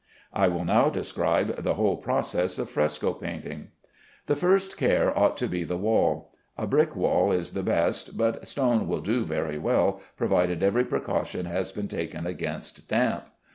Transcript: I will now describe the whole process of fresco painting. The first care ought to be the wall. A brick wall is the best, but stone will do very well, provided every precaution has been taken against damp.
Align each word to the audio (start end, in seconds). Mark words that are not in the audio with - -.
I 0.33 0.47
will 0.47 0.65
now 0.65 0.89
describe 0.89 1.61
the 1.61 1.75
whole 1.75 1.95
process 1.95 2.57
of 2.57 2.71
fresco 2.71 3.13
painting. 3.13 3.67
The 4.25 4.35
first 4.35 4.75
care 4.75 5.15
ought 5.15 5.37
to 5.37 5.47
be 5.47 5.63
the 5.63 5.77
wall. 5.77 6.31
A 6.57 6.65
brick 6.65 6.95
wall 6.95 7.31
is 7.31 7.51
the 7.51 7.61
best, 7.61 8.17
but 8.17 8.47
stone 8.47 8.87
will 8.87 9.01
do 9.01 9.25
very 9.25 9.59
well, 9.59 10.01
provided 10.17 10.63
every 10.63 10.85
precaution 10.85 11.45
has 11.45 11.71
been 11.71 11.87
taken 11.87 12.25
against 12.25 12.87
damp. 12.89 13.25